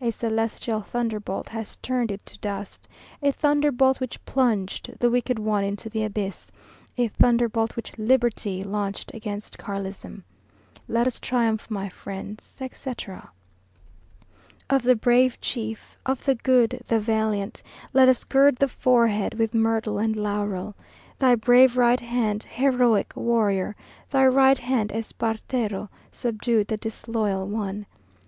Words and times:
A 0.00 0.10
celestial 0.10 0.80
thunderbolt 0.80 1.48
Has 1.50 1.76
turned 1.76 2.10
it 2.10 2.26
to 2.26 2.36
dust 2.40 2.88
A 3.22 3.30
thunderbolt 3.30 4.00
which 4.00 4.20
plunged 4.24 4.90
The 4.98 5.08
wicked 5.08 5.38
one 5.38 5.62
into 5.62 5.88
the 5.88 6.02
abyss 6.02 6.50
A 6.98 7.06
thunderbolt 7.06 7.76
which 7.76 7.96
Liberty 7.96 8.64
Launched 8.64 9.14
against 9.14 9.58
Carlism. 9.58 10.24
Let 10.88 11.06
us 11.06 11.20
triumph, 11.20 11.70
my 11.70 11.88
friends, 11.88 12.56
etc. 12.60 13.30
Of 14.68 14.82
the 14.82 14.96
brave 14.96 15.40
chief, 15.40 15.96
Of 16.04 16.24
the 16.24 16.34
good, 16.34 16.82
the 16.88 16.98
valiant, 16.98 17.62
Let 17.92 18.08
us 18.08 18.24
gird 18.24 18.56
the 18.56 18.66
forehead 18.66 19.34
With 19.34 19.54
myrtle 19.54 19.98
and 20.00 20.16
laurel. 20.16 20.74
Thy 21.20 21.36
brave 21.36 21.76
right 21.76 22.00
hand, 22.00 22.42
Heroic 22.42 23.12
warrior, 23.14 23.76
Thy 24.10 24.26
right 24.26 24.58
hand, 24.58 24.90
Espartero, 24.90 25.90
Subdued 26.10 26.66
the 26.66 26.76
disloyal 26.76 27.46
one. 27.46 27.86